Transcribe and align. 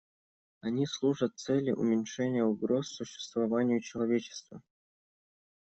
Они 0.61 0.87
служат 0.87 1.37
цели 1.37 1.69
уменьшения 1.73 2.43
угроз 2.43 2.87
существованию 2.87 3.81
человечества. 3.81 4.63